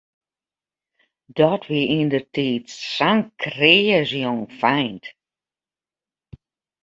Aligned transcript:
Dat 1.39 1.63
wie 1.69 1.85
yndertiid 1.95 2.65
sa'n 2.93 3.19
kreas 3.41 4.09
jongfeint. 4.21 5.05